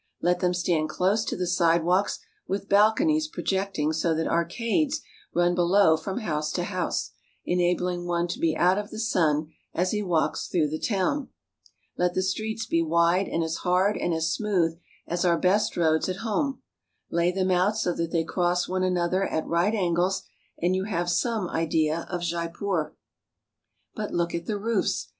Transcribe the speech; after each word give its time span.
Let 0.19 0.39
them 0.39 0.55
stand 0.55 0.89
close 0.89 1.23
to 1.25 1.37
the 1.37 1.45
side 1.45 1.83
walks 1.83 2.17
with 2.47 2.67
balconies 2.67 3.27
projecting 3.27 3.93
so 3.93 4.15
that 4.15 4.25
arcades 4.25 5.01
run 5.31 5.53
below 5.53 5.95
from 5.95 6.21
house 6.21 6.51
to 6.53 6.63
house, 6.63 7.11
enabling 7.45 8.07
one 8.07 8.27
to 8.29 8.39
be 8.39 8.57
out 8.57 8.79
of 8.79 8.89
the 8.89 8.97
sun 8.97 9.51
as 9.75 9.91
he 9.91 10.01
walks 10.01 10.47
through 10.47 10.69
the 10.69 10.79
town. 10.79 11.29
Let 11.99 12.15
the 12.15 12.23
streets 12.23 12.65
be 12.65 12.81
wide 12.81 13.27
and 13.27 13.43
as 13.43 13.57
hard 13.57 13.95
and 13.95 14.11
as 14.11 14.33
smooth 14.33 14.75
as 15.05 15.23
our 15.23 15.37
best 15.37 15.77
roads 15.77 16.09
at 16.09 16.17
home. 16.25 16.63
Lay 17.11 17.31
them 17.31 17.51
out 17.51 17.77
so 17.77 17.93
that 17.93 18.09
they 18.09 18.23
cross 18.23 18.67
one 18.67 18.81
another 18.81 19.27
at 19.27 19.45
right 19.45 19.75
angles, 19.75 20.23
and 20.59 20.75
you 20.75 20.85
have 20.85 21.11
some 21.11 21.47
idea 21.47 22.07
of 22.09 22.23
Jaipur. 22.23 22.95
But 23.93 24.11
look 24.15 24.33
at 24.33 24.47
the 24.47 24.57
roofs. 24.57 25.09